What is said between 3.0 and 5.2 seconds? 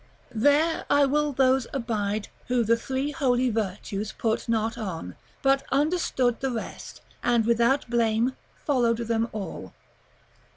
Holy Virtues put not on,